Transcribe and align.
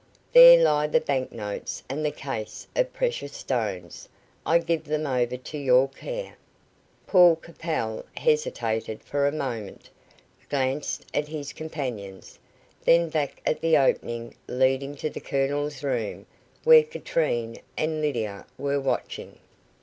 There 0.33 0.57
lie 0.63 0.87
the 0.87 0.99
bank 0.99 1.31
notes 1.31 1.83
and 1.87 2.03
the 2.03 2.09
case 2.09 2.65
of 2.75 2.91
precious 2.91 3.33
stones. 3.33 4.09
I 4.47 4.57
give 4.57 4.83
them 4.85 5.05
over 5.05 5.37
to 5.37 5.57
your 5.59 5.87
care." 5.89 6.37
Paul 7.05 7.35
Capel 7.35 8.03
hesitated 8.17 9.03
for 9.03 9.27
a 9.27 9.31
moment, 9.31 9.91
glanced 10.49 11.05
at 11.13 11.27
his 11.27 11.53
companions, 11.53 12.39
then 12.83 13.09
back 13.09 13.43
at 13.45 13.61
the 13.61 13.77
opening 13.77 14.33
leading 14.47 14.95
to 14.95 15.09
the 15.11 15.21
Colonel's 15.21 15.83
room, 15.83 16.25
where 16.63 16.81
Katrine 16.81 17.57
and 17.77 18.01
Lydia 18.01 18.47
were 18.57 18.79
watching. 18.79 19.37